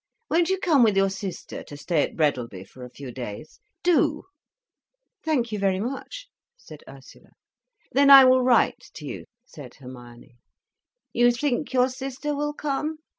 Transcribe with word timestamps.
Won't 0.31 0.49
you 0.49 0.57
come 0.57 0.81
with 0.81 0.97
your 0.97 1.11
sister 1.11 1.61
to 1.65 1.77
stay 1.77 2.01
at 2.01 2.15
Breadalby 2.15 2.63
for 2.63 2.83
a 2.83 2.89
few 2.89 3.11
days?—do—" 3.11 4.23
"Thank 5.21 5.51
you 5.51 5.59
very 5.59 5.79
much," 5.79 6.27
said 6.57 6.83
Ursula. 6.89 7.33
"Then 7.91 8.09
I 8.09 8.25
will 8.25 8.41
write 8.41 8.89
to 8.95 9.05
you," 9.05 9.25
said 9.45 9.75
Hermione. 9.75 10.37
"You 11.13 11.31
think 11.31 11.71
your 11.71 11.89
sister 11.89 12.33
will 12.35 12.53
come? 12.55 12.97